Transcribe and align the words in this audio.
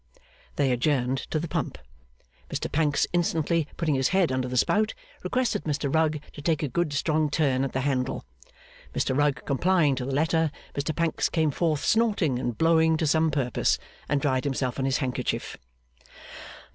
They 0.55 0.71
adjourned 0.71 1.19
to 1.29 1.37
the 1.39 1.47
pump. 1.47 1.77
Mr 2.49 2.71
Pancks, 2.71 3.05
instantly 3.13 3.67
putting 3.77 3.93
his 3.93 4.07
head 4.07 4.31
under 4.31 4.47
the 4.47 4.57
spout, 4.57 4.95
requested 5.21 5.65
Mr 5.65 5.93
Rugg 5.93 6.19
to 6.33 6.41
take 6.41 6.63
a 6.63 6.67
good 6.67 6.91
strong 6.91 7.29
turn 7.29 7.63
at 7.63 7.73
the 7.73 7.81
handle. 7.81 8.25
Mr 8.95 9.15
Rugg 9.15 9.45
complying 9.45 9.93
to 9.97 10.05
the 10.05 10.11
letter, 10.15 10.49
Mr 10.73 10.95
Pancks 10.95 11.29
came 11.29 11.51
forth 11.51 11.85
snorting 11.85 12.39
and 12.39 12.57
blowing 12.57 12.97
to 12.97 13.05
some 13.05 13.29
purpose, 13.29 13.77
and 14.09 14.19
dried 14.19 14.43
himself 14.43 14.79
on 14.79 14.85
his 14.85 14.97
handkerchief. 14.97 15.55